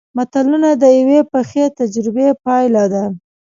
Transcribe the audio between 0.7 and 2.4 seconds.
د یوې پخې تجربې